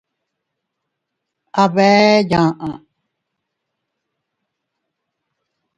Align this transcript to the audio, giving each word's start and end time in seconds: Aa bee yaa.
Aa 1.61 1.69
bee 1.73 2.15
yaa. 2.31 2.71